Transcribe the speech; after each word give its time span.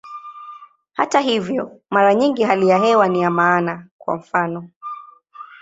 Hata 0.93 1.19
hivyo, 1.19 1.71
mara 1.89 2.13
nyingi 2.13 2.43
hali 2.43 2.67
ya 2.67 2.77
hewa 2.77 3.07
ni 3.07 3.21
ya 3.21 3.29
maana, 3.29 3.87
kwa 3.97 4.15
mfano. 4.15 4.69